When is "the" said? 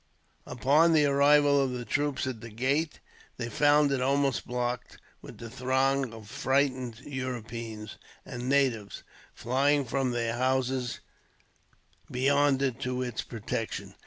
0.93-1.05, 1.73-1.85, 2.41-2.49, 5.37-5.47